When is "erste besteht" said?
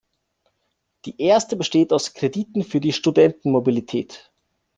1.21-1.93